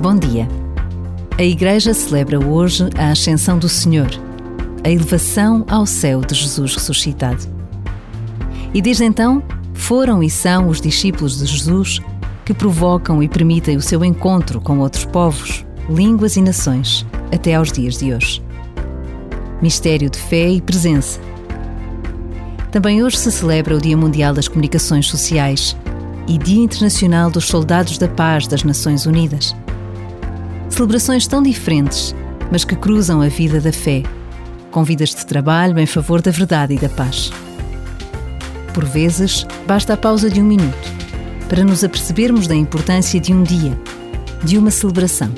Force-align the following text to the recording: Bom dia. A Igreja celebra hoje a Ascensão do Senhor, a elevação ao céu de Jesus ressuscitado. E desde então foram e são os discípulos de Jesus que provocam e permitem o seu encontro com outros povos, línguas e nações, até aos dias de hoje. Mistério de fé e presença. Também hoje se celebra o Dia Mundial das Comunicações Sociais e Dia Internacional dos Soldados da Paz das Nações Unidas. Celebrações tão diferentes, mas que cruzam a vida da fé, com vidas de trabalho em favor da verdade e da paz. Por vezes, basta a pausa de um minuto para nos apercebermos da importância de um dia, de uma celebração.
Bom 0.00 0.14
dia. 0.14 0.46
A 1.38 1.42
Igreja 1.42 1.94
celebra 1.94 2.38
hoje 2.38 2.88
a 2.98 3.12
Ascensão 3.12 3.58
do 3.58 3.66
Senhor, 3.66 4.10
a 4.84 4.90
elevação 4.90 5.64
ao 5.68 5.86
céu 5.86 6.20
de 6.20 6.34
Jesus 6.34 6.74
ressuscitado. 6.74 7.42
E 8.74 8.82
desde 8.82 9.04
então 9.04 9.42
foram 9.72 10.22
e 10.22 10.28
são 10.28 10.68
os 10.68 10.82
discípulos 10.82 11.38
de 11.38 11.46
Jesus 11.46 12.00
que 12.44 12.52
provocam 12.52 13.22
e 13.22 13.28
permitem 13.28 13.78
o 13.78 13.80
seu 13.80 14.04
encontro 14.04 14.60
com 14.60 14.80
outros 14.80 15.06
povos, 15.06 15.64
línguas 15.88 16.36
e 16.36 16.42
nações, 16.42 17.06
até 17.34 17.54
aos 17.54 17.72
dias 17.72 17.96
de 17.96 18.12
hoje. 18.12 18.42
Mistério 19.62 20.10
de 20.10 20.18
fé 20.18 20.50
e 20.50 20.60
presença. 20.60 21.18
Também 22.70 23.02
hoje 23.02 23.16
se 23.16 23.32
celebra 23.32 23.74
o 23.74 23.80
Dia 23.80 23.96
Mundial 23.96 24.34
das 24.34 24.46
Comunicações 24.46 25.08
Sociais 25.08 25.74
e 26.28 26.36
Dia 26.36 26.62
Internacional 26.62 27.30
dos 27.30 27.46
Soldados 27.46 27.96
da 27.96 28.08
Paz 28.08 28.46
das 28.46 28.62
Nações 28.62 29.06
Unidas. 29.06 29.56
Celebrações 30.68 31.26
tão 31.26 31.42
diferentes, 31.42 32.14
mas 32.50 32.64
que 32.64 32.76
cruzam 32.76 33.20
a 33.22 33.28
vida 33.28 33.60
da 33.60 33.72
fé, 33.72 34.02
com 34.70 34.84
vidas 34.84 35.14
de 35.14 35.24
trabalho 35.24 35.78
em 35.78 35.86
favor 35.86 36.20
da 36.20 36.30
verdade 36.30 36.74
e 36.74 36.78
da 36.78 36.88
paz. 36.88 37.30
Por 38.74 38.84
vezes, 38.84 39.46
basta 39.66 39.94
a 39.94 39.96
pausa 39.96 40.28
de 40.28 40.40
um 40.40 40.44
minuto 40.44 40.96
para 41.48 41.64
nos 41.64 41.82
apercebermos 41.82 42.46
da 42.46 42.54
importância 42.54 43.18
de 43.18 43.32
um 43.32 43.42
dia, 43.42 43.78
de 44.44 44.58
uma 44.58 44.70
celebração. 44.70 45.30